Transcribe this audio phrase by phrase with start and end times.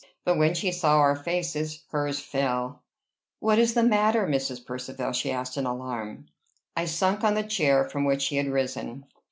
[0.25, 2.81] But, when she saw our faces, hers fell.
[3.39, 4.65] "What is the matter, Mrs.
[4.65, 6.25] Percivale?" she asked in alarm.
[6.75, 9.05] I sunk on the chair from which she had risen.